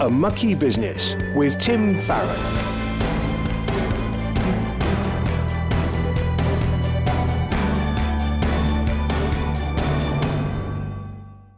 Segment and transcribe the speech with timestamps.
[0.00, 2.34] A Mucky Business with Tim Farron.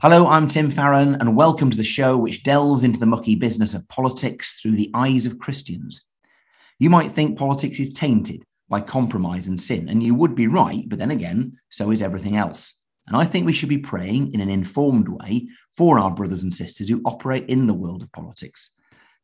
[0.00, 3.74] Hello, I'm Tim Farron, and welcome to the show which delves into the mucky business
[3.74, 6.04] of politics through the eyes of Christians.
[6.80, 10.88] You might think politics is tainted by compromise and sin, and you would be right,
[10.88, 12.74] but then again, so is everything else.
[13.06, 16.54] And I think we should be praying in an informed way for our brothers and
[16.54, 18.70] sisters who operate in the world of politics.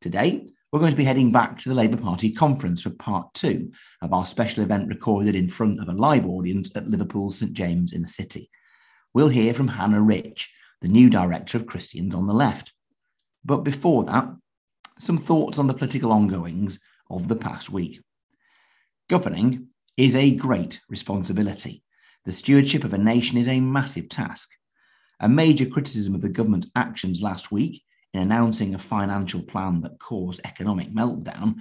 [0.00, 3.72] Today, we're going to be heading back to the Labour Party conference for part two
[4.02, 7.92] of our special event recorded in front of a live audience at Liverpool St James
[7.92, 8.50] in the city.
[9.14, 10.52] We'll hear from Hannah Rich,
[10.82, 12.72] the new director of Christians on the left.
[13.44, 14.28] But before that,
[14.98, 18.02] some thoughts on the political ongoings of the past week.
[19.08, 21.82] Governing is a great responsibility.
[22.28, 24.50] The stewardship of a nation is a massive task.
[25.18, 27.82] A major criticism of the government's actions last week
[28.12, 31.54] in announcing a financial plan that caused economic meltdown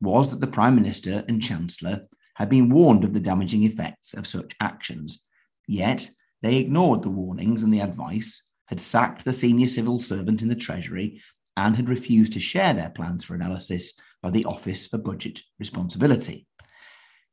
[0.00, 4.26] was that the Prime Minister and Chancellor had been warned of the damaging effects of
[4.26, 5.22] such actions.
[5.68, 6.10] Yet
[6.42, 10.56] they ignored the warnings and the advice had sacked the senior civil servant in the
[10.56, 11.22] Treasury
[11.56, 16.48] and had refused to share their plans for analysis by the Office for Budget Responsibility.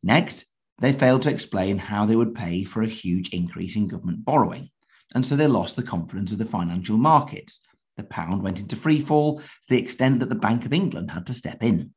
[0.03, 0.45] Next,
[0.80, 4.70] they failed to explain how they would pay for a huge increase in government borrowing,
[5.14, 7.62] and so they lost the confidence of the financial markets.
[7.98, 11.34] The pound went into freefall to the extent that the Bank of England had to
[11.34, 11.94] step in.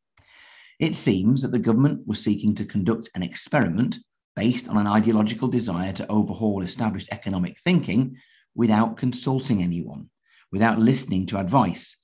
[0.79, 3.97] It seems that the government was seeking to conduct an experiment
[4.37, 8.17] based on an ideological desire to overhaul established economic thinking
[8.55, 10.11] without consulting anyone,
[10.53, 11.97] without listening to advice.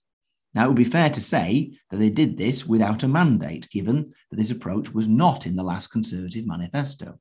[0.55, 4.15] Now, it would be fair to say that they did this without a mandate, given
[4.31, 7.19] that this approach was not in the last Conservative manifesto.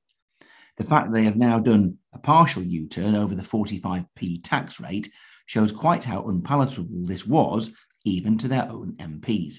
[0.77, 4.79] The fact that they have now done a partial U turn over the 45p tax
[4.79, 5.11] rate
[5.45, 7.71] shows quite how unpalatable this was,
[8.05, 9.55] even to their own MPs.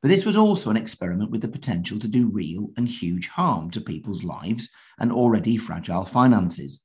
[0.00, 3.70] But this was also an experiment with the potential to do real and huge harm
[3.70, 6.80] to people's lives and already fragile finances.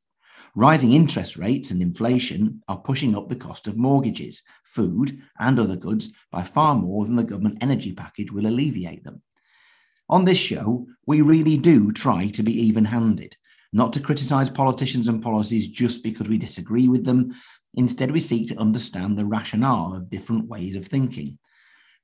[0.56, 5.76] Rising interest rates and inflation are pushing up the cost of mortgages, food, and other
[5.76, 9.22] goods by far more than the government energy package will alleviate them.
[10.10, 13.36] On this show, we really do try to be even handed,
[13.74, 17.36] not to criticise politicians and policies just because we disagree with them.
[17.76, 21.38] Instead, we seek to understand the rationale of different ways of thinking.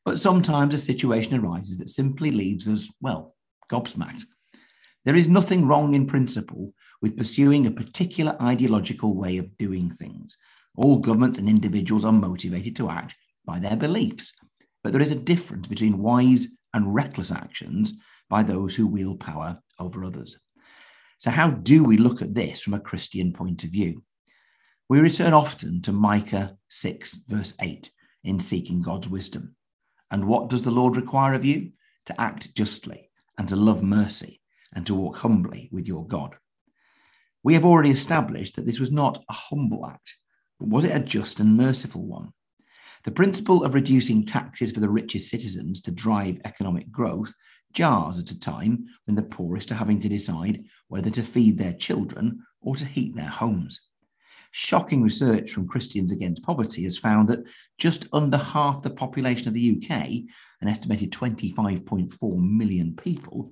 [0.05, 3.35] But sometimes a situation arises that simply leaves us, well,
[3.71, 4.25] gobsmacked.
[5.05, 10.37] There is nothing wrong in principle with pursuing a particular ideological way of doing things.
[10.77, 13.15] All governments and individuals are motivated to act
[13.45, 14.31] by their beliefs.
[14.81, 17.93] But there is a difference between wise and reckless actions
[18.29, 20.39] by those who wield power over others.
[21.17, 24.03] So, how do we look at this from a Christian point of view?
[24.87, 27.91] We return often to Micah 6, verse 8,
[28.23, 29.57] in seeking God's wisdom.
[30.09, 31.71] And what does the Lord require of you?
[32.05, 34.39] To act justly and to love mercy
[34.73, 36.37] and to walk humbly with your God.
[37.43, 40.15] We have already established that this was not a humble act,
[40.59, 42.31] but was it a just and merciful one?
[43.03, 47.33] The principle of reducing taxes for the richest citizens to drive economic growth
[47.73, 51.73] jars at a time when the poorest are having to decide whether to feed their
[51.73, 53.81] children or to heat their homes.
[54.51, 57.43] Shocking research from Christians Against Poverty has found that
[57.79, 59.91] just under half the population of the UK,
[60.61, 63.51] an estimated 25.4 million people,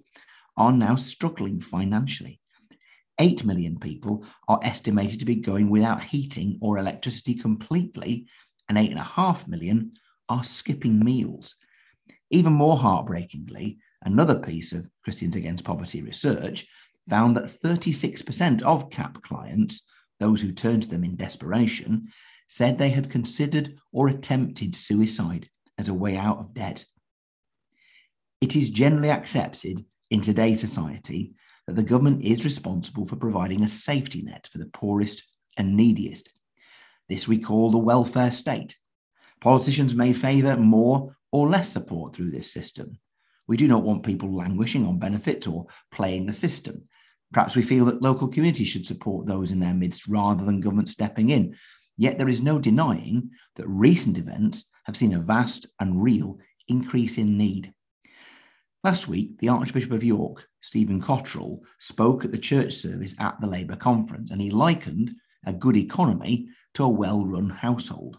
[0.56, 2.41] are now struggling financially.
[3.22, 8.28] 8 million people are estimated to be going without heating or electricity completely,
[8.68, 9.94] and 8.5 million
[10.28, 11.56] are skipping meals.
[12.32, 16.68] Even more heartbreakingly, another piece of Christians Against Poverty research
[17.08, 19.88] found that 36% of CAP clients,
[20.20, 22.08] those who turned to them in desperation,
[22.48, 26.86] said they had considered or attempted suicide as a way out of debt.
[28.40, 31.36] It is generally accepted in today's society
[31.68, 35.24] that the government is responsible for providing a safety net for the poorest
[35.58, 36.32] and neediest.
[37.10, 38.78] This we call the welfare state.
[39.42, 43.00] Politicians may favour more or less support through this system.
[43.48, 46.88] We do not want people languishing on benefits or playing the system.
[47.34, 50.90] Perhaps we feel that local communities should support those in their midst rather than government
[50.90, 51.56] stepping in.
[51.98, 57.18] Yet there is no denying that recent events have seen a vast and real increase
[57.18, 57.74] in need.
[58.84, 63.46] Last week, the Archbishop of York, Stephen Cottrell, spoke at the church service at the
[63.46, 65.12] Labour conference and he likened
[65.46, 68.18] a good economy to a well run household,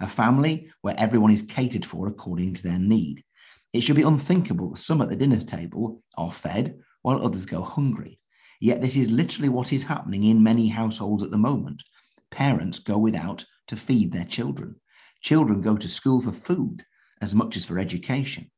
[0.00, 3.24] a family where everyone is catered for according to their need.
[3.72, 7.62] It should be unthinkable that some at the dinner table are fed while others go
[7.62, 8.20] hungry.
[8.60, 11.82] Yet this is literally what is happening in many households at the moment.
[12.30, 14.76] Parents go without to feed their children.
[15.22, 16.84] Children go to school for food
[17.22, 18.50] as much as for education.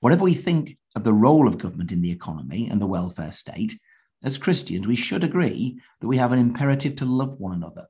[0.00, 3.78] Whatever we think of the role of government in the economy and the welfare state,
[4.22, 7.86] as Christians, we should agree that we have an imperative to love one another.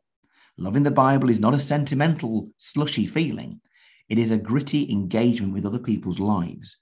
[0.56, 3.60] Loving the Bible is not a sentimental, slushy feeling,
[4.08, 6.76] it is a gritty engagement with other people's lives.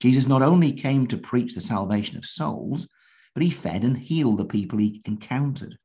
[0.00, 2.88] Jesus not only came to preach the salvation of souls,
[3.34, 5.76] but he fed and healed the people he encountered.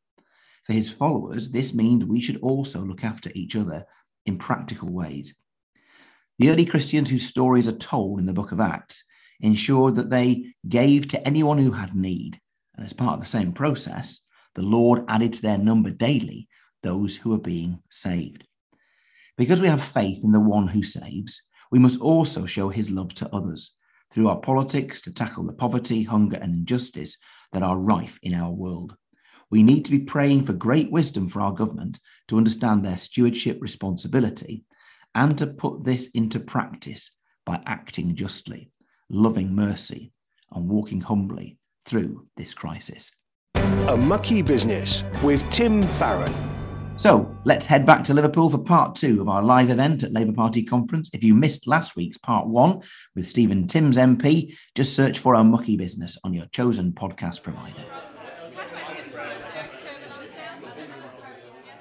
[0.66, 3.86] For his followers, this means we should also look after each other
[4.26, 5.36] in practical ways.
[6.40, 9.04] The early Christians whose stories are told in the book of Acts
[9.40, 12.40] ensured that they gave to anyone who had need.
[12.76, 14.22] And as part of the same process,
[14.56, 16.48] the Lord added to their number daily
[16.82, 18.46] those who are being saved.
[19.38, 21.42] Because we have faith in the one who saves,
[21.72, 23.74] we must also show his love to others
[24.12, 27.18] through our politics to tackle the poverty, hunger, and injustice
[27.52, 28.96] that are rife in our world.
[29.50, 33.58] We need to be praying for great wisdom for our government to understand their stewardship
[33.62, 34.66] responsibility
[35.16, 37.12] and to put this into practice
[37.46, 38.72] by acting justly,
[39.14, 40.12] loving mercy,
[40.52, 43.12] and walking humbly through this crisis.
[43.56, 46.34] A Mucky Business with Tim Farron.
[46.96, 50.34] So let's head back to Liverpool for part two of our live event at Labour
[50.34, 51.10] Party conference.
[51.14, 52.82] If you missed last week's part one
[53.16, 57.84] with Stephen Timms MP, just search for our Mucky Business on your chosen podcast provider.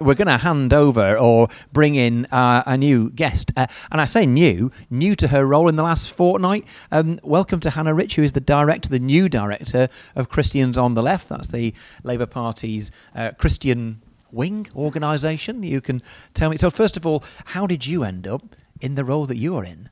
[0.02, 3.52] We're going to hand over or bring in uh, a new guest.
[3.56, 6.64] Uh, and I say new, new to her role in the last fortnight.
[6.90, 10.94] Um, welcome to Hannah Rich, who is the director, the new director of Christians on
[10.94, 11.28] the Left.
[11.28, 14.02] That's the Labour Party's uh, Christian
[14.32, 15.62] wing organisation.
[15.62, 16.02] You can
[16.34, 16.56] tell me.
[16.56, 18.42] So, first of all, how did you end up
[18.80, 19.88] in the role that you are in?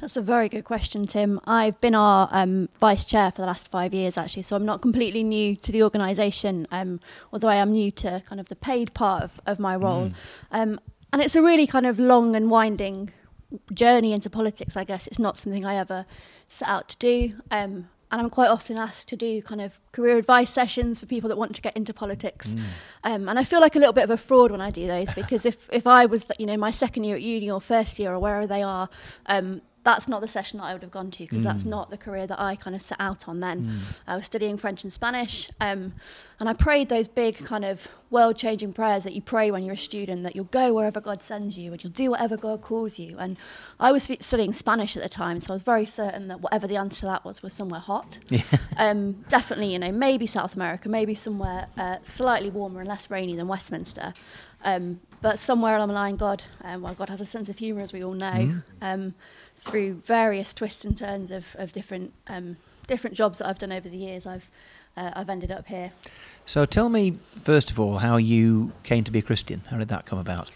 [0.00, 1.40] That's a very good question, Tim.
[1.46, 4.82] I've been our um, vice chair for the last five years, actually, so I'm not
[4.82, 7.00] completely new to the organisation, um,
[7.32, 10.08] although I am new to kind of the paid part of, of my role.
[10.08, 10.14] Mm.
[10.52, 10.80] Um,
[11.12, 13.10] and it's a really kind of long and winding
[13.72, 15.06] journey into politics, I guess.
[15.06, 16.04] It's not something I ever
[16.48, 17.34] set out to do.
[17.50, 21.28] Um, and I'm quite often asked to do kind of career advice sessions for people
[21.28, 22.48] that want to get into politics.
[22.48, 22.60] Mm.
[23.04, 25.12] Um, and I feel like a little bit of a fraud when I do those
[25.14, 28.12] because if, if I was, you know, my second year at uni or first year
[28.12, 28.88] or wherever they are,
[29.26, 31.44] um, that's not the session that I would have gone to because mm.
[31.44, 33.66] that's not the career that I kind of set out on then.
[33.66, 34.00] Mm.
[34.08, 35.94] I was studying French and Spanish, um,
[36.40, 39.74] and I prayed those big kind of world changing prayers that you pray when you're
[39.74, 42.98] a student that you'll go wherever God sends you and you'll do whatever God calls
[42.98, 43.16] you.
[43.16, 43.38] And
[43.78, 46.76] I was studying Spanish at the time, so I was very certain that whatever the
[46.78, 48.18] answer to that was was somewhere hot.
[48.28, 48.42] Yeah.
[48.76, 53.36] Um, definitely, you know, maybe South America, maybe somewhere uh, slightly warmer and less rainy
[53.36, 54.12] than Westminster.
[54.64, 57.80] Um, but somewhere along the line, God, um, well, God has a sense of humour,
[57.80, 58.26] as we all know.
[58.82, 59.14] Mm.
[59.60, 62.56] Through various twists and turns of, of different um,
[62.86, 64.48] different jobs that I've done over the years, I've
[64.96, 65.90] uh, I've ended up here.
[66.44, 69.62] So tell me first of all how you came to be a Christian.
[69.68, 70.50] How did that come about?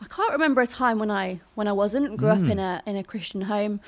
[0.00, 2.16] I can't remember a time when I when I wasn't.
[2.18, 2.44] Grew mm.
[2.44, 3.80] up in a in a Christian home.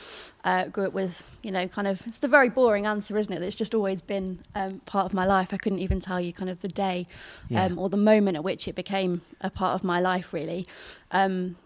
[0.42, 3.42] Uh, grew up with you know kind of it's the very boring answer, isn't it?
[3.42, 5.52] It's just always been um, part of my life.
[5.52, 7.06] I couldn't even tell you kind of the day
[7.48, 7.66] yeah.
[7.66, 10.32] um, or the moment at which it became a part of my life.
[10.32, 10.66] Really,
[11.10, 11.56] um,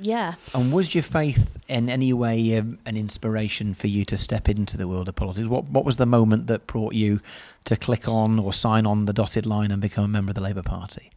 [0.00, 0.34] yeah.
[0.54, 4.76] And was your faith in any way um, an inspiration for you to step into
[4.76, 5.48] the world of politics?
[5.48, 7.20] What What was the moment that brought you
[7.64, 10.40] to click on or sign on the dotted line and become a member of the
[10.40, 11.10] Labour Party?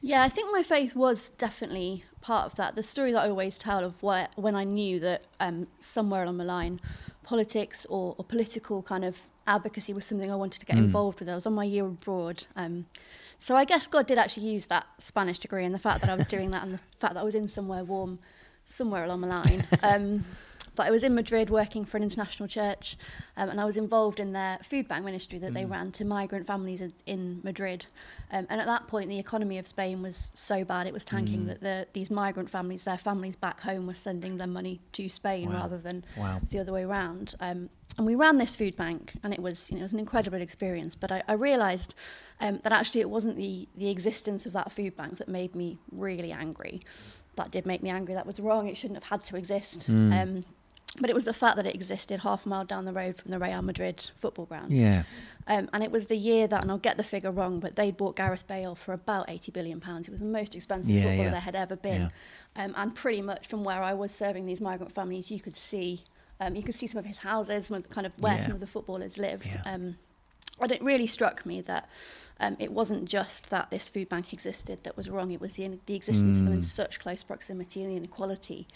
[0.00, 2.74] Yeah, I think my faith was definitely part of that.
[2.74, 6.38] The story that I always tell of where, when I knew that um, somewhere along
[6.38, 6.80] the line,
[7.22, 10.80] politics or, or, political kind of advocacy was something I wanted to get mm.
[10.80, 11.28] involved with.
[11.28, 12.44] I was on my year abroad.
[12.56, 12.84] Um,
[13.42, 16.14] so I guess God did actually use that Spanish degree and the fact that I
[16.14, 18.20] was doing that and the fact that I was in somewhere warm,
[18.64, 19.64] somewhere along the line.
[19.82, 20.24] Um,
[20.74, 22.96] but I was in Madrid working for an international church,
[23.36, 25.54] um, and I was involved in their food bank ministry that mm.
[25.54, 27.86] they ran to migrant families in, in Madrid.
[28.30, 31.42] Um, and at that point, the economy of Spain was so bad, it was tanking
[31.42, 31.46] mm.
[31.48, 35.50] that the, these migrant families, their families back home, were sending their money to Spain
[35.50, 35.62] wow.
[35.62, 36.40] rather than wow.
[36.50, 37.34] the other way around.
[37.40, 39.98] Um, and we ran this food bank, and it was, you know, it was an
[39.98, 40.94] incredible experience.
[40.94, 41.94] But I, I realised
[42.40, 45.78] um, that actually it wasn't the, the existence of that food bank that made me
[45.90, 46.80] really angry.
[47.36, 48.14] That did make me angry.
[48.14, 48.68] That was wrong.
[48.68, 49.90] It shouldn't have had to exist.
[49.90, 50.44] Mm.
[51.00, 53.30] But it was the fact that it existed half a mile down the road from
[53.30, 54.72] the Real Madrid football ground.
[54.72, 55.04] Yeah.
[55.46, 57.90] Um, and it was the year that, and I'll get the figure wrong, but they
[57.90, 60.08] bought Gareth Bale for about 80 billion pounds.
[60.08, 61.30] It was the most expensive yeah, footballer yeah.
[61.30, 62.10] there had ever been.
[62.56, 62.64] Yeah.
[62.64, 66.02] Um, and pretty much from where I was serving these migrant families, you could see,
[66.40, 68.60] um, you could see some of his houses, some of kind of where some of
[68.60, 69.48] the footballers lived.
[69.64, 69.96] Um,
[70.60, 71.88] and it really struck me that
[72.40, 75.32] um, it wasn't just that this food bank existed that was wrong.
[75.32, 76.40] It was the, the existence mm.
[76.40, 76.62] of them in mm.
[76.62, 78.68] such close proximity and the inequality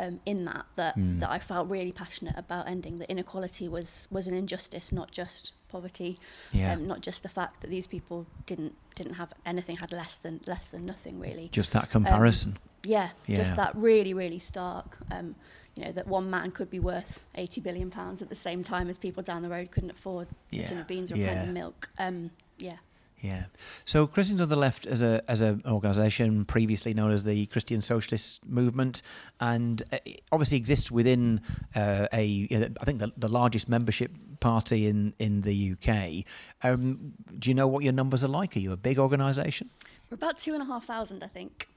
[0.00, 1.20] um, in that that, mm.
[1.20, 2.98] that I felt really passionate about ending.
[2.98, 6.18] That inequality was was an injustice, not just poverty,
[6.52, 6.72] yeah.
[6.72, 10.40] um, not just the fact that these people didn't didn't have anything, had less than
[10.46, 11.48] less than nothing really.
[11.52, 12.52] Just that comparison.
[12.52, 13.36] Um, yeah, Yeah.
[13.36, 14.96] just that really, really stark.
[15.10, 15.34] Um,
[15.76, 18.90] you know that one man could be worth 80 billion pounds at the same time
[18.90, 21.34] as people down the road couldn't afford Yeah, a tin of beans or a yeah.
[21.34, 21.90] pint of milk.
[21.98, 22.76] Um, yeah.
[23.22, 23.44] Yeah.
[23.84, 27.82] So Christians on the Left as a as an organisation previously known as the Christian
[27.82, 29.02] Socialist Movement,
[29.40, 29.98] and uh,
[30.32, 31.40] obviously exists within
[31.74, 34.10] uh, a you know, I think the, the largest membership
[34.40, 36.24] party in in the UK.
[36.62, 38.56] Um, do you know what your numbers are like?
[38.56, 39.68] Are you a big organisation?
[40.10, 41.68] We're about two and a half thousand, I think.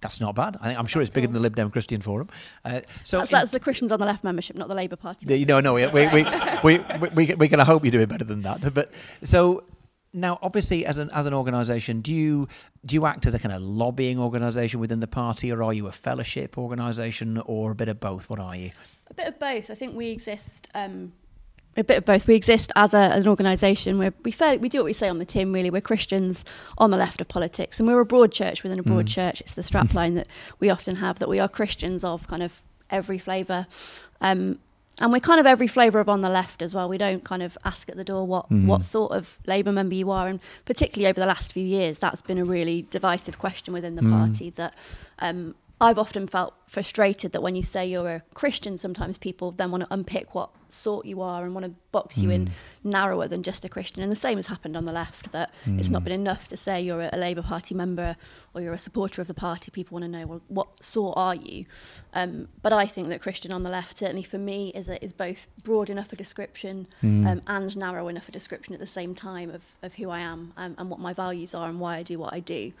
[0.00, 0.56] That's not bad.
[0.60, 2.28] I, I'm sure it's bigger at than the Lib Dem Christian Forum.
[2.64, 5.26] Uh, so that's, that's the Christians on the left membership, not the Labour Party.
[5.26, 6.24] the- no, no, we we we
[6.62, 8.72] we we, we, we can hope you're doing better than that.
[8.74, 8.92] But
[9.24, 9.64] so
[10.12, 12.48] now, obviously, as an as an organisation, do you
[12.84, 15.86] do you act as a kind of lobbying organisation within the party, or are you
[15.86, 18.30] a fellowship organisation, or a bit of both?
[18.30, 18.70] What are you?
[19.10, 19.70] A bit of both.
[19.70, 20.68] I think we exist.
[20.74, 21.12] Um,
[21.76, 22.26] a bit of both.
[22.26, 23.98] We exist as a, an organisation.
[23.98, 25.52] Where we fair, we do what we say on the tin.
[25.52, 26.44] Really, we're Christians
[26.78, 29.40] on the left of politics, and we're a broad church within a broad church.
[29.42, 33.18] It's the strapline that we often have that we are Christians of kind of every
[33.18, 33.66] flavour.
[34.20, 34.58] Um,
[35.00, 36.88] and we're kind of every flavour of on the left as well.
[36.88, 40.10] We don't kind of ask at the door what, what sort of Labour member you
[40.10, 40.28] are.
[40.28, 44.02] And particularly over the last few years, that's been a really divisive question within the
[44.02, 44.74] party that
[45.20, 49.70] um, I've often felt frustrated that when you say you're a Christian, sometimes people then
[49.70, 52.50] want to unpick what sort you are and want to box you in
[52.84, 54.02] narrower than just a Christian.
[54.02, 56.82] And the same has happened on the left, that it's not been enough to say
[56.82, 58.16] you're a, a Labour Party member
[58.52, 59.70] or you're a supporter of the party.
[59.70, 61.64] People want to know, well, what sort are you?
[62.12, 65.12] Um, but I think that Christian on the left, certainly for me, is, a, is
[65.12, 66.86] both broad enough a description
[67.26, 70.52] um, and narrow enough a description at the same time of, of who I am
[70.56, 72.72] um, and what my values are and why I do what I do.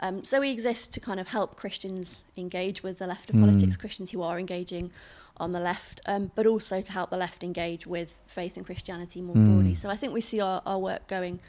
[0.00, 3.76] Um, so we exist to kind of help Christians engage with the left of politics,
[3.76, 4.90] Christians who are engaging
[5.36, 9.20] on the left, um, but also to help the left engage with faith and Christianity
[9.22, 9.74] more broadly.
[9.74, 11.40] So I think we see our, our work going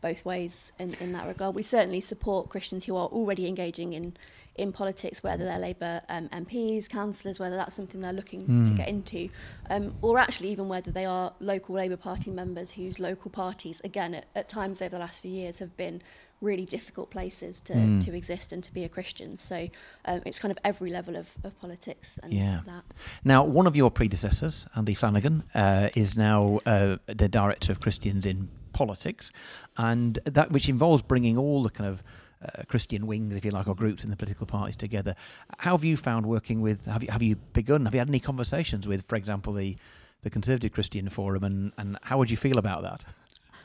[0.00, 1.54] both ways in, in that regard.
[1.54, 4.16] We certainly support Christians who are already engaging in,
[4.56, 8.88] in politics, whether they're Labour um, MPs, councillors, whether that's something they're looking to get
[8.88, 9.28] into,
[9.70, 14.14] um, or actually even whether they are local Labour Party members whose local parties, again,
[14.14, 16.02] at, at times over the last few years, have been
[16.42, 19.36] really difficult places to, to exist and to be a Christian.
[19.36, 19.68] So
[20.04, 22.60] um, it's kind of every level of, of politics and Yeah.
[22.66, 22.84] that.
[23.24, 28.26] Now, one of your predecessors, Andy Flanagan, uh, is now uh, the director of Christians
[28.26, 29.30] in politics,
[29.76, 32.02] and that which involves bringing all the kind of
[32.44, 35.14] uh, Christian wings, if you like, or groups in the political parties together.
[35.58, 36.86] How have you found working with?
[36.86, 37.84] Have you have you begun?
[37.84, 39.76] Have you had any conversations with, for example, the
[40.22, 43.04] the Conservative Christian Forum, and and how would you feel about that?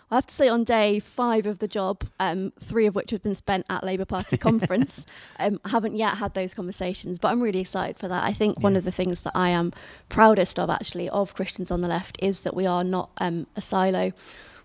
[0.10, 3.24] I have to say, on day five of the job, um, three of which have
[3.24, 5.06] been spent at Labour Party conference,
[5.38, 8.24] um, I haven't yet had those conversations, but I'm really excited for that.
[8.24, 9.74] I think one of the things that I am
[10.08, 13.62] proudest of, actually, of Christians on the left, is that we are not um, a
[13.62, 14.14] silo.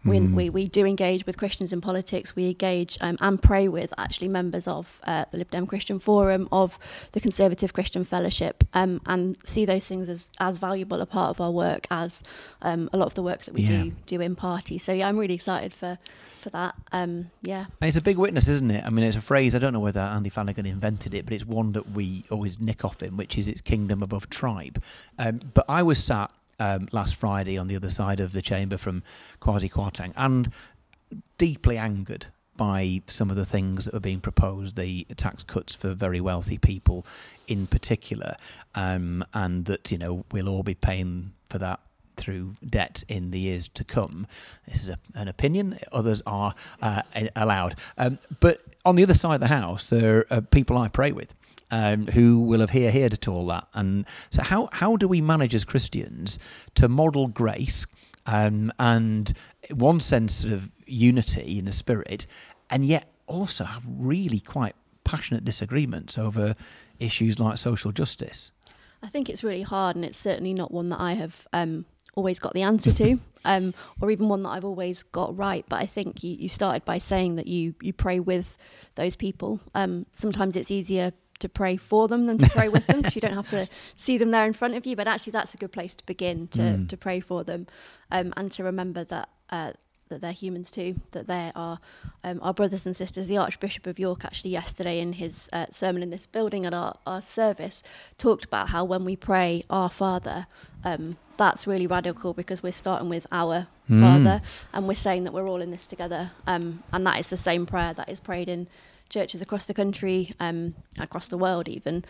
[0.05, 2.35] We, we, we do engage with Christians in politics.
[2.35, 6.49] We engage um, and pray with actually members of uh, the Lib Dem Christian Forum,
[6.51, 6.79] of
[7.13, 11.41] the Conservative Christian Fellowship, um, and see those things as, as valuable a part of
[11.41, 12.23] our work as
[12.63, 13.85] um, a lot of the work that we Yeah.
[13.85, 14.79] do do in party.
[14.79, 15.99] So yeah, I'm really excited for
[16.41, 16.75] for that.
[16.91, 18.85] Um, yeah, it's a big witness, isn't it?
[18.85, 21.47] I mean, it's a phrase, I don't know whether Andy Flanagan invented it, but it's
[21.47, 24.83] one that we always nick off him, which is it's kingdom above tribe.
[25.21, 26.33] Um, but I was sat
[26.63, 29.03] um, last Friday on the other side of the chamber from
[29.41, 30.53] Kwasi Kwarteng and
[31.37, 32.27] deeply angered
[32.57, 36.59] by some of the things that are being proposed, the tax cuts for very wealthy
[36.59, 37.05] people
[37.49, 38.37] in particular,
[38.75, 41.81] um, and that, you know, we'll all be paying for that
[42.17, 44.27] through debt in the years to come.
[44.67, 45.79] This is a, an opinion.
[45.93, 47.03] Others are uh,
[47.37, 47.77] allowed.
[47.99, 51.35] Um, but on the other side of the house, there are people I pray with.
[51.71, 55.23] Um, who will have here heard to all that, and so how how do we
[55.23, 56.39] manage as Christians
[56.75, 57.87] to model grace
[58.27, 59.33] um, and
[59.71, 62.27] one sense of unity in the spirit,
[62.69, 66.55] and yet also have really quite passionate disagreements over
[66.99, 68.53] issues like social justice?
[69.03, 72.39] I think it's really hard, and it's certainly not one that I have um, always
[72.39, 75.65] got the answer to, um, or even one that I've always got right.
[75.69, 78.57] But I think you, you started by saying that you you pray with
[78.95, 79.61] those people.
[79.75, 83.21] Um, sometimes it's easier to pray for them than to pray with them because you
[83.21, 83.67] don't have to
[83.97, 84.97] see them there in front of you.
[84.97, 87.67] But actually, that's a good place to begin to to pray for them
[88.11, 89.29] um, and to remember that.
[89.51, 89.73] Uh,
[90.13, 91.79] that they're humans too, that they are
[92.23, 93.27] um, our brothers and sisters.
[93.27, 96.97] The Archbishop of York, actually, yesterday in his uh, sermon in this building at our,
[97.07, 97.83] our service,
[98.19, 100.47] talked about how when we pray, Our Father,
[100.85, 104.41] um, that's really radical because we're starting with our Father
[104.73, 106.31] and we're saying that we're all in this together.
[106.47, 108.69] Um, and that is the same prayer that is prayed in
[109.09, 112.05] churches across the country, um, across the world, even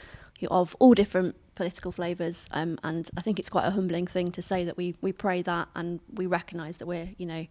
[0.50, 2.48] of all different political flavours.
[2.52, 5.42] Um, and I think it's quite a humbling thing to say that we, we pray
[5.42, 7.46] that and we recognise that we're, you know,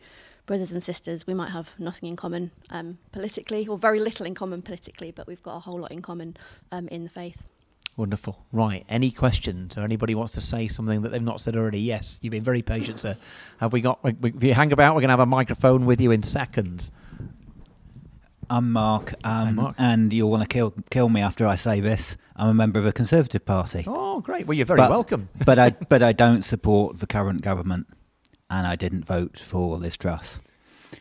[0.52, 1.26] brothers and sisters.
[1.26, 5.26] We might have nothing in common um, politically, or very little in common politically, but
[5.26, 6.36] we've got a whole lot in common
[6.74, 7.48] um, in the faith.
[7.96, 8.38] Wonderful.
[8.52, 8.84] Right.
[8.90, 11.80] Any questions or anybody wants to say something that they've not said already?
[11.80, 13.16] Yes, you've been very patient, sir.
[13.62, 14.00] Have we got?
[14.04, 16.92] If you hang about, we're going to have a microphone with you in seconds.
[18.50, 19.76] I'm Mark, um, Mark.
[19.78, 22.18] and you'll want to kill kill me after I say this.
[22.36, 23.86] I'm a member of a Conservative Party.
[23.88, 24.48] Oh, great.
[24.48, 25.30] Well, you're very but, welcome.
[25.46, 27.88] but I but I don't support the current government,
[28.52, 30.40] and I didn't vote for Liz Truss.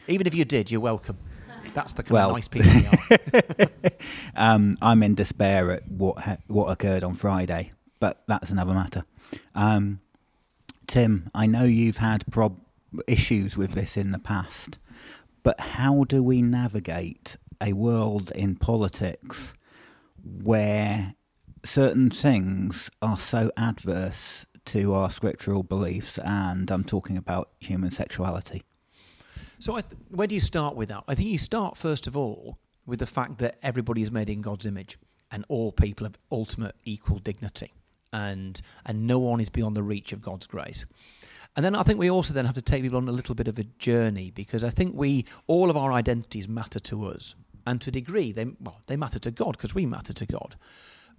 [0.09, 1.19] Even if you did, you're welcome.
[1.75, 3.90] That's the kind Well- of nice people we are.
[4.37, 9.04] Um, I'm in despair at what ha- what occurred on Friday, but that's another matter.
[9.54, 10.00] Um,
[10.87, 12.61] Tim, I know you've had prob-
[13.07, 14.78] issues with this in the past,
[15.42, 19.52] but how do we navigate a world in politics
[20.42, 21.14] where
[21.64, 26.18] certain things are so adverse to our scriptural beliefs?
[26.24, 28.62] And I'm talking about human sexuality.
[29.58, 31.04] So, th- where do you start with that?
[31.08, 34.40] I think you start first of all with the fact that everybody is made in
[34.40, 34.98] God's image,
[35.32, 37.72] and all people have ultimate equal dignity,
[38.12, 40.86] and and no one is beyond the reach of God's grace.
[41.56, 43.48] And then I think we also then have to take people on a little bit
[43.48, 47.34] of a journey because I think we all of our identities matter to us,
[47.66, 50.54] and to a degree they well they matter to God because we matter to God.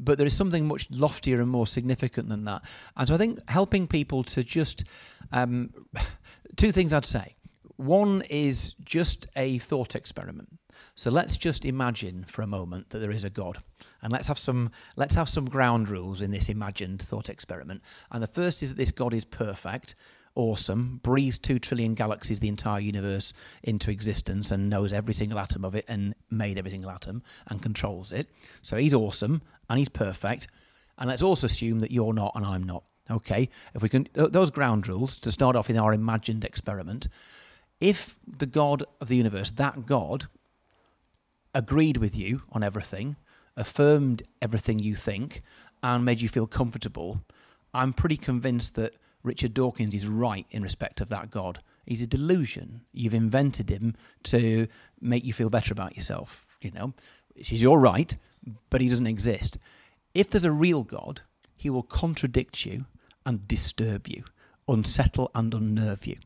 [0.03, 2.63] But there is something much loftier and more significant than that.
[2.97, 4.83] And so I think helping people to just
[5.31, 5.69] um,
[6.57, 7.35] two things I'd say.
[7.77, 10.49] One is just a thought experiment.
[10.95, 13.57] So let's just imagine for a moment that there is a God,
[14.01, 17.81] and let's have some let's have some ground rules in this imagined thought experiment.
[18.11, 19.95] And the first is that this God is perfect,
[20.35, 23.33] awesome, breathed two trillion galaxies, the entire universe,
[23.63, 27.61] into existence, and knows every single atom of it, and made every single atom, and
[27.61, 28.29] controls it.
[28.61, 30.47] So he's awesome and he's perfect.
[30.97, 32.83] And let's also assume that you're not and I'm not.
[33.09, 37.07] Okay, if we can those ground rules to start off in our imagined experiment
[37.81, 40.27] if the God of the universe, that God,
[41.53, 43.17] agreed with you on everything,
[43.57, 45.41] affirmed everything you think,
[45.83, 47.19] and made you feel comfortable,
[47.73, 51.59] I'm pretty convinced that Richard Dawkins is right in respect of that God.
[51.85, 52.81] He's a delusion.
[52.93, 54.67] You've invented him to
[54.99, 56.93] make you feel better about yourself, you know,
[57.35, 58.15] which is your right,
[58.69, 59.57] but he doesn't exist.
[60.13, 61.21] If there's a real God,
[61.55, 62.85] he will contradict you
[63.25, 64.23] and disturb you,
[64.67, 66.17] unsettle and unnerve you.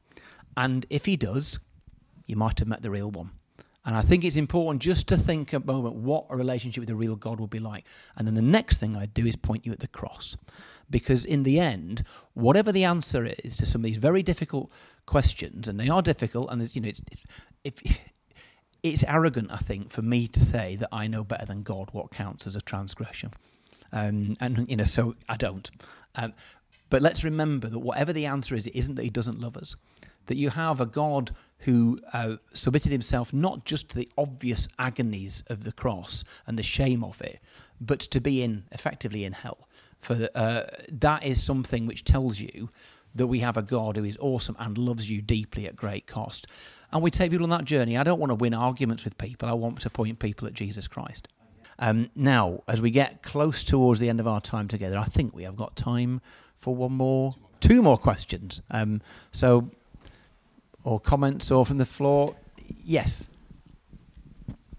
[0.58, 1.60] And if he does,
[2.26, 3.32] you might have met the real one.
[3.86, 6.96] And I think it's important just to think a moment what a relationship with the
[6.96, 7.86] real God would be like.
[8.16, 10.36] And then the next thing I'd do is point you at the cross.
[10.90, 14.72] Because in the end, whatever the answer is to some of these very difficult
[15.06, 17.22] questions, and they are difficult, and you know, it's, it's,
[17.64, 18.00] if,
[18.84, 22.12] it's arrogant, I think, for me to say that I know better than God what
[22.12, 23.32] counts as a transgression.
[23.92, 25.70] Um, and, you know, so I don't.
[26.16, 26.34] Um,
[26.90, 29.76] but let's remember that whatever the answer is, it isn't that he doesn't love us.
[30.26, 35.44] That you have a God who uh, submitted himself not just to the obvious agonies
[35.48, 37.40] of the cross and the shame of it,
[37.82, 39.68] but to be in, effectively, in hell.
[40.02, 42.70] For uh, that is something which tells you
[43.16, 46.48] that we have a God who is awesome and loves you deeply at great cost.
[46.92, 47.98] And we take people on that journey.
[47.98, 49.50] I don't want to win arguments with people.
[49.50, 51.30] I want to point people at Jesus Christ.
[51.80, 55.36] Um, now, as we get close towards the end of our time together, I think
[55.36, 56.22] we have got time
[56.60, 58.62] for one more, two more questions.
[58.72, 59.70] Um, so,
[60.86, 62.36] or comments, or from the floor.
[62.86, 63.28] Yes.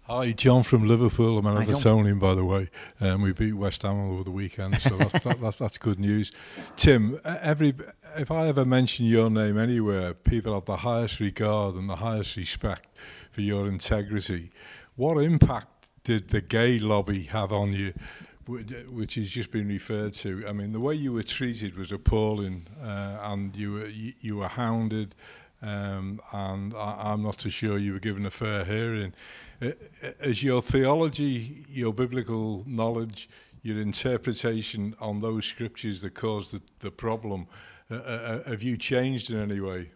[0.08, 1.36] Hi, John from Liverpool.
[1.36, 2.70] I'm an Evertonian, by the way.
[3.00, 6.30] Um, we beat West Ham over the weekend, so that's, that, that's, that's good news.
[6.76, 7.74] Tim, every
[8.16, 12.36] if I ever mention your name anywhere, people have the highest regard and the highest
[12.36, 12.98] respect
[13.32, 14.52] for your integrity.
[14.94, 17.92] What impact did the gay lobby have on you,
[18.46, 20.46] which has just been referred to?
[20.46, 24.36] I mean, the way you were treated was appalling, uh, and you were you, you
[24.36, 25.16] were hounded.
[25.62, 29.14] Um, and I, I'm not too sure you were given a fair hearing.
[29.62, 29.70] Uh,
[30.02, 33.28] uh, Is your theology, your biblical knowledge,
[33.62, 37.46] your interpretation on those scriptures that caused the, the problem,
[37.90, 39.90] uh, uh, have you changed in any way?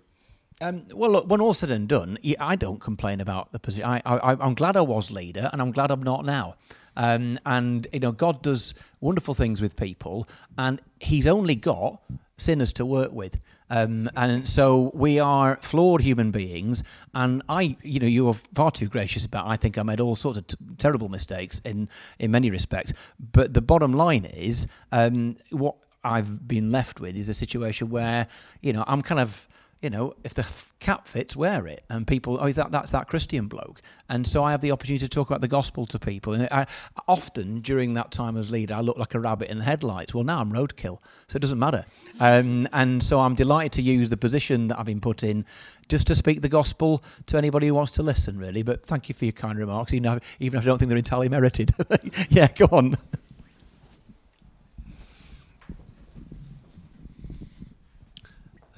[0.62, 3.86] Um, well, look, when all said and done, I don't complain about the position.
[3.88, 6.56] I, I'm glad I was leader, and I'm glad I'm not now.
[6.96, 12.02] Um, and you know, God does wonderful things with people, and He's only got
[12.40, 13.38] sinners to work with.
[13.70, 16.82] Um, and so we are flawed human beings,
[17.14, 19.46] and I, you know, you are far too gracious about.
[19.46, 22.92] I think I made all sorts of t- terrible mistakes in in many respects.
[23.32, 28.26] But the bottom line is, um, what I've been left with is a situation where,
[28.62, 29.46] you know, I'm kind of
[29.82, 30.46] you know, if the
[30.78, 31.84] cap fits, wear it.
[31.88, 33.80] And people, oh, is that that's that Christian bloke?
[34.10, 36.34] And so I have the opportunity to talk about the gospel to people.
[36.34, 36.66] And I,
[37.08, 40.14] often during that time as leader, I look like a rabbit in the headlights.
[40.14, 41.84] Well, now I'm roadkill, so it doesn't matter.
[42.20, 45.46] Um, and so I'm delighted to use the position that I've been put in
[45.88, 48.62] just to speak the gospel to anybody who wants to listen, really.
[48.62, 51.28] But thank you for your kind remarks, even even if I don't think they're entirely
[51.28, 51.74] merited.
[52.28, 52.96] yeah, go on.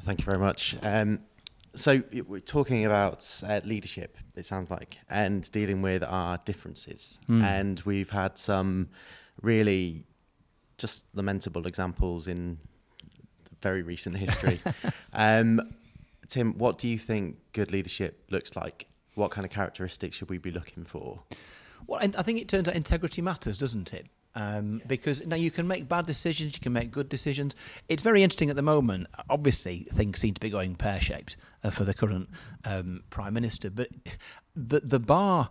[0.05, 0.77] Thank you very much.
[0.83, 1.21] Um,
[1.75, 4.19] so we're talking about uh, leadership.
[4.37, 7.21] It sounds like, and dealing with our differences.
[7.29, 7.43] Mm.
[7.43, 8.89] And we've had some
[9.41, 10.05] really
[10.77, 12.59] just lamentable examples in
[13.63, 14.61] very recent history.
[15.15, 15.61] um,
[16.29, 18.87] Tim, what do you think good leadership looks like?
[19.15, 21.23] What kind of characteristics should we be looking for?
[21.87, 24.07] Well, I think it turns out integrity matters, doesn't it?
[24.35, 27.55] Um, because now you can make bad decisions, you can make good decisions.
[27.89, 29.07] It's very interesting at the moment.
[29.29, 32.29] Obviously, things seem to be going pear shaped uh, for the current
[32.65, 33.89] um, prime minister, but
[34.57, 35.51] the the bar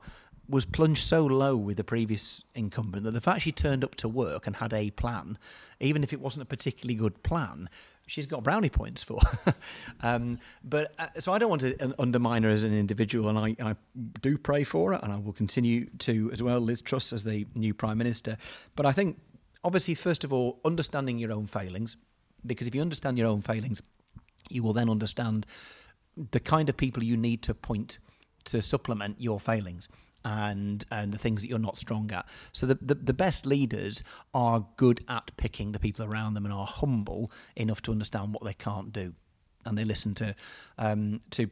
[0.50, 4.10] was plunged so low with the previous incumbent that the fact she turned up to
[4.10, 5.38] work and had a plan,
[5.80, 7.70] even if it wasn't a particularly good plan,
[8.12, 9.19] she's got brownie points for.
[10.02, 13.56] um, but uh, so I don't want to undermine her as an individual, and I,
[13.63, 13.76] I,
[14.19, 16.60] do pray for her, and I will continue to as well.
[16.60, 18.38] Liz Truss as the new prime minister,
[18.76, 19.17] but I think
[19.63, 21.95] obviously first of all understanding your own failings,
[22.45, 23.82] because if you understand your own failings,
[24.50, 25.45] you will then understand
[26.32, 28.00] the kind of people you need to point
[28.43, 29.88] to supplement your failings
[30.25, 32.25] and and the things that you're not strong at.
[32.51, 34.03] So the, the, the best leaders
[34.34, 38.43] are good at picking the people around them and are humble enough to understand what
[38.43, 39.13] they can't do,
[39.65, 40.36] and they listen to
[40.77, 41.49] um, to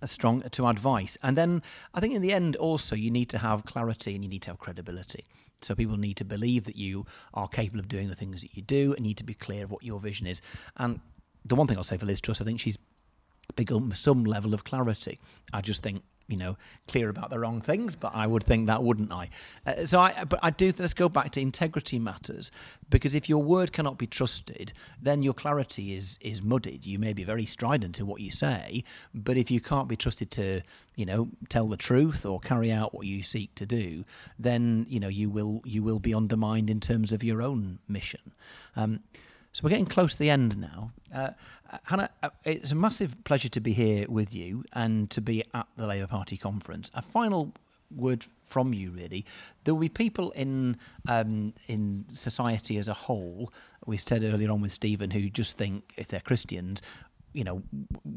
[0.00, 1.18] a strong to advice.
[1.22, 1.62] And then
[1.94, 4.50] I think in the end also you need to have clarity and you need to
[4.50, 5.24] have credibility.
[5.60, 8.62] So people need to believe that you are capable of doing the things that you
[8.62, 10.42] do and need to be clear of what your vision is.
[10.78, 11.00] And
[11.44, 12.78] the one thing I'll say for Liz Truss, I think she's
[13.54, 15.18] become some level of clarity.
[15.52, 16.02] I just think
[16.32, 16.56] you know,
[16.88, 19.28] clear about the wrong things, but I would think that, wouldn't I?
[19.66, 20.72] Uh, so I, but I do.
[20.78, 22.50] Let's go back to integrity matters
[22.88, 26.86] because if your word cannot be trusted, then your clarity is is muddied.
[26.86, 28.82] You may be very strident in what you say,
[29.14, 30.62] but if you can't be trusted to,
[30.96, 34.02] you know, tell the truth or carry out what you seek to do,
[34.38, 38.32] then you know you will you will be undermined in terms of your own mission.
[38.74, 39.00] Um,
[39.52, 40.92] so we're getting close to the end now.
[41.14, 41.30] Uh,
[41.84, 45.66] Hannah, uh, it's a massive pleasure to be here with you and to be at
[45.76, 46.90] the Labour Party conference.
[46.94, 47.52] A final
[47.94, 49.24] word from you, really.
[49.64, 50.76] There will be people in
[51.08, 53.52] um, in society as a whole.
[53.86, 56.82] We said earlier on with Stephen who just think if they're Christians,
[57.32, 57.62] you know,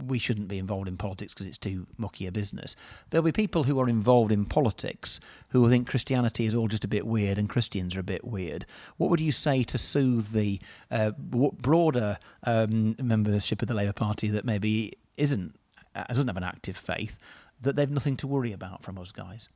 [0.07, 2.75] we shouldn't be involved in politics because it's too mucky a business.
[3.09, 6.83] There'll be people who are involved in politics who will think Christianity is all just
[6.83, 8.65] a bit weird and Christians are a bit weird.
[8.97, 10.59] What would you say to soothe the
[10.91, 15.55] uh, broader um, membership of the Labour Party that maybe isn't
[15.95, 17.17] uh, doesn't have an active faith
[17.61, 19.49] that they've nothing to worry about from us guys?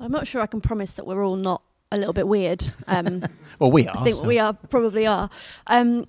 [0.00, 2.66] I'm not sure I can promise that we're all not a little bit weird.
[2.88, 3.22] Um,
[3.58, 3.96] well, we are.
[3.96, 4.24] I think so.
[4.24, 5.30] we are probably are.
[5.66, 6.06] Um,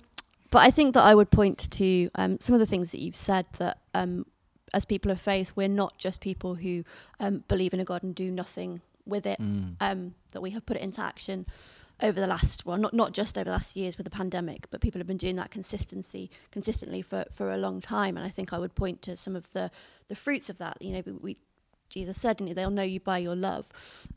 [0.50, 3.16] but I think that I would point to um, some of the things that you've
[3.16, 4.26] said that um,
[4.74, 6.84] as people of faith, we're not just people who
[7.20, 9.74] um, believe in a God and do nothing with it, mm.
[9.80, 11.46] Um, that we have put it into action
[12.02, 14.80] over the last, well, not, not just over the last years with the pandemic, but
[14.80, 18.16] people have been doing that consistency, consistently for, for a long time.
[18.16, 19.70] And I think I would point to some of the,
[20.08, 20.76] the fruits of that.
[20.80, 21.36] You know, we, we
[21.88, 23.66] Jesus said, you they'll know you by your love.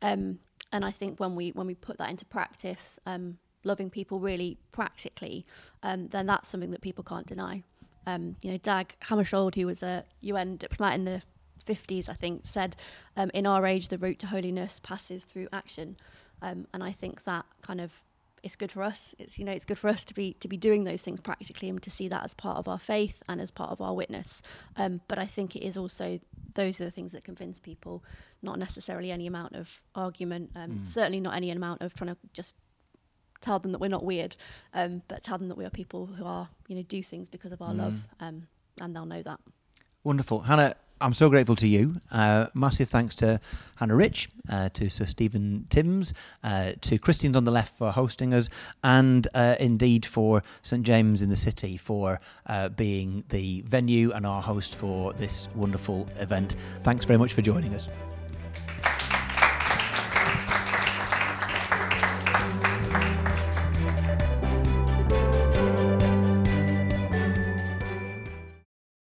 [0.02, 0.40] Um,
[0.72, 4.58] and I think when we when we put that into practice, um, loving people really
[4.72, 5.46] practically,
[5.84, 7.64] um, then that's something that people can't deny.
[8.08, 11.22] Um, you know, Dag Hammarskjöld, who was a UN diplomat in the
[11.66, 12.76] 50s, I think, said,
[13.18, 15.98] um, "In our age, the route to holiness passes through action,"
[16.42, 17.92] um, and I think that kind of
[18.44, 19.14] it's good for us.
[19.20, 21.70] It's you know it's good for us to be to be doing those things practically
[21.70, 24.42] and to see that as part of our faith and as part of our witness.
[24.78, 26.20] Um, but I think it is also
[26.56, 28.04] those are the things that convince people,
[28.42, 30.52] not necessarily any amount of argument.
[30.56, 30.86] Um, mm.
[30.86, 32.56] Certainly not any amount of trying to just
[33.42, 34.36] tell them that we're not weird,
[34.74, 37.52] um, but tell them that we are people who are, you know, do things because
[37.52, 37.80] of our mm.
[37.80, 38.48] love, um,
[38.82, 39.40] and they'll know that.
[40.04, 40.76] Wonderful, Hannah.
[41.02, 41.96] I'm so grateful to you.
[42.12, 43.40] Uh, massive thanks to
[43.76, 48.34] Hannah Rich, uh, to Sir Stephen Timms, uh, to Christians on the Left for hosting
[48.34, 48.50] us,
[48.84, 54.26] and uh, indeed for St James in the City for uh, being the venue and
[54.26, 56.58] our host for this wonderful event.
[56.84, 57.88] Thanks very much for joining us.